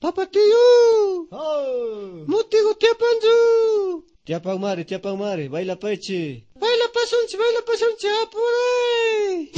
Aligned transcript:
¡Papatío! 0.00 1.26
¡Oh! 1.32 2.24
¡Motigo 2.28 2.74
tiapanzu! 2.76 4.06
Tiapang 4.24 4.60
mare, 4.60 4.84
tiapang 4.84 5.18
mare, 5.18 5.48
baila 5.48 5.74
peche. 5.74 6.46
¡Baila 6.54 6.84
pasunchi, 6.94 7.36
baila 7.36 7.60
pasunchi, 7.66 8.06
apure! 8.22 9.50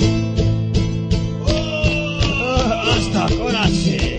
¡Oh! 1.45 2.91
¡Hasta 2.91 3.27
ahora 3.27 3.69
sí! 3.69 4.10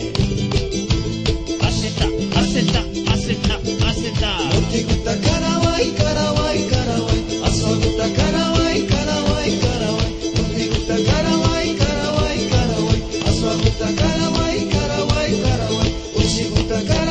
Ushiguta 16.81 17.10